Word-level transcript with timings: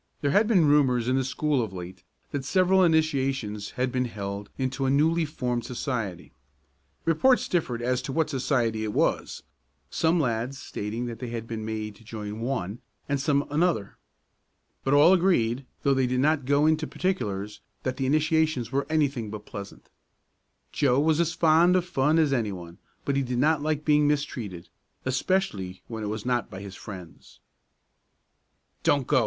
There 0.21 0.31
had 0.31 0.47
been 0.47 0.65
rumors 0.67 1.07
in 1.07 1.15
the 1.15 1.23
school 1.23 1.61
of 1.61 1.73
late, 1.73 2.03
that 2.31 2.43
several 2.43 2.83
initiations 2.83 3.69
had 3.77 3.91
been 3.91 4.05
held 4.05 4.49
into 4.57 4.85
a 4.85 4.89
newly 4.89 5.25
formed 5.25 5.63
society. 5.63 6.31
Reports 7.05 7.47
differed 7.47 7.83
as 7.83 8.01
to 8.01 8.11
what 8.11 8.27
society 8.27 8.83
it 8.83 8.93
was, 8.93 9.43
some 9.91 10.19
lads 10.19 10.57
stating 10.57 11.05
that 11.05 11.19
they 11.19 11.29
had 11.29 11.45
been 11.45 11.63
made 11.63 11.93
to 11.97 12.03
join 12.03 12.39
one 12.39 12.79
and 13.07 13.21
some 13.21 13.45
another. 13.51 13.97
But 14.83 14.95
all 14.95 15.13
agreed, 15.13 15.67
though 15.83 15.93
they 15.93 16.07
did 16.07 16.19
not 16.19 16.45
go 16.45 16.65
into 16.65 16.87
particulars, 16.87 17.61
that 17.83 17.97
the 17.97 18.07
initiations 18.07 18.71
were 18.71 18.87
anything 18.89 19.29
but 19.29 19.45
pleasant. 19.45 19.87
Joe 20.71 20.99
was 20.99 21.19
as 21.19 21.33
fond 21.33 21.75
of 21.75 21.85
fun 21.85 22.17
as 22.17 22.33
anyone 22.33 22.79
but 23.05 23.15
he 23.17 23.21
did 23.21 23.37
not 23.37 23.61
like 23.61 23.85
being 23.85 24.07
mistreated 24.07 24.67
especially 25.05 25.83
when 25.87 26.03
it 26.03 26.07
was 26.07 26.25
not 26.25 26.49
by 26.49 26.59
his 26.59 26.73
friends. 26.73 27.39
"Don't 28.81 29.05
go!" 29.05 29.19